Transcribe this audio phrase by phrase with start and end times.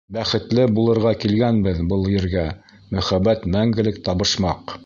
[0.15, 2.49] Бәхетле булырға килгәнбеҙ был ергә—
[2.97, 4.79] Мөхәббәт— мәңгелек табышмаҡ.